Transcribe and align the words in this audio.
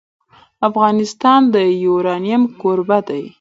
افغانستان 0.69 1.41
د 1.53 1.55
یورانیم 1.83 2.41
کوربه 2.61 2.99
دی. 3.07 3.23